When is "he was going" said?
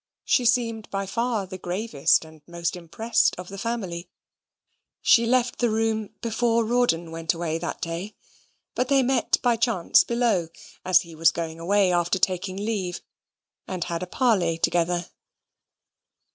11.01-11.59